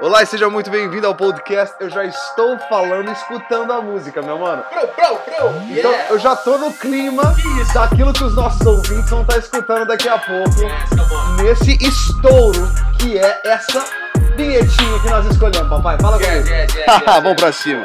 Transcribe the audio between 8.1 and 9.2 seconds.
que os nossos ouvintes